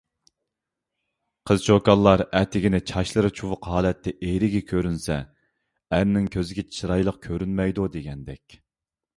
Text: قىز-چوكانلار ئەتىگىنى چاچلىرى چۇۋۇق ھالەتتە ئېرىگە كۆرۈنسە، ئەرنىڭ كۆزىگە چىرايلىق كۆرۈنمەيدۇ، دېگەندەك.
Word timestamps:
قىز-چوكانلار 1.49 2.23
ئەتىگىنى 2.39 2.79
چاچلىرى 2.91 3.31
چۇۋۇق 3.41 3.69
ھالەتتە 3.73 4.15
ئېرىگە 4.29 4.63
كۆرۈنسە، 4.73 5.19
ئەرنىڭ 5.99 6.27
كۆزىگە 6.37 6.67
چىرايلىق 6.79 7.21
كۆرۈنمەيدۇ، 7.29 7.89
دېگەندەك. 7.99 8.61